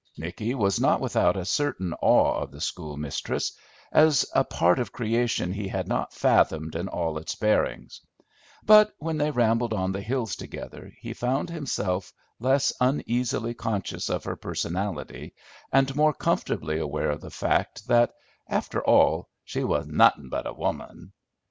Nicky 0.17 0.55
was 0.55 0.79
not 0.79 0.99
without 0.99 1.37
a 1.37 1.45
certain 1.45 1.93
awe 2.01 2.39
of 2.39 2.49
the 2.49 2.59
schoolmistress, 2.59 3.51
as 3.91 4.25
a 4.33 4.43
part 4.43 4.79
of 4.79 4.91
creation 4.91 5.53
he 5.53 5.67
had 5.67 5.87
not 5.87 6.11
fathomed 6.11 6.73
in 6.75 6.87
all 6.87 7.19
its 7.19 7.35
bearings; 7.35 8.01
but 8.65 8.95
when 8.97 9.19
they 9.19 9.29
rambled 9.29 9.73
on 9.73 9.91
the 9.91 10.01
hills 10.01 10.35
together, 10.35 10.91
he 10.99 11.13
found 11.13 11.51
himself 11.51 12.13
less 12.39 12.73
uneasily 12.81 13.53
conscious 13.53 14.09
of 14.09 14.23
her 14.23 14.35
personality, 14.35 15.35
and 15.71 15.95
more 15.95 16.15
comfortably 16.15 16.79
aware 16.79 17.11
of 17.11 17.21
the 17.21 17.29
fact 17.29 17.87
that, 17.87 18.11
after 18.47 18.83
all, 18.83 19.29
she 19.43 19.63
was 19.63 19.85
"nothin' 19.85 20.29
but 20.29 20.47
a 20.47 20.53
woman." 20.53 21.11